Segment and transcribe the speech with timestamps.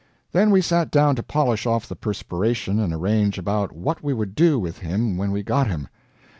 [0.31, 4.33] Then we sat down to polish off the perspiration and arrange about what we would
[4.33, 5.87] do with him when we got him.